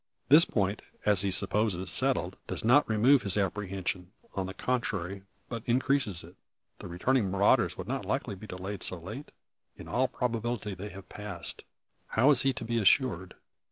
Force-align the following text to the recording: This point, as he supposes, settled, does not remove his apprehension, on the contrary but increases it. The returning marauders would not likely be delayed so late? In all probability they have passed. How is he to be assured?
This 0.29 0.45
point, 0.45 0.81
as 1.05 1.21
he 1.21 1.29
supposes, 1.29 1.91
settled, 1.91 2.35
does 2.47 2.65
not 2.65 2.89
remove 2.89 3.21
his 3.21 3.37
apprehension, 3.37 4.11
on 4.33 4.47
the 4.47 4.53
contrary 4.55 5.21
but 5.47 5.61
increases 5.67 6.23
it. 6.23 6.35
The 6.79 6.87
returning 6.87 7.29
marauders 7.29 7.77
would 7.77 7.87
not 7.87 8.03
likely 8.05 8.33
be 8.33 8.47
delayed 8.47 8.81
so 8.81 8.97
late? 8.97 9.29
In 9.77 9.87
all 9.87 10.07
probability 10.07 10.73
they 10.73 10.89
have 10.89 11.07
passed. 11.07 11.65
How 12.07 12.31
is 12.31 12.41
he 12.41 12.51
to 12.51 12.65
be 12.65 12.79
assured? 12.79 13.35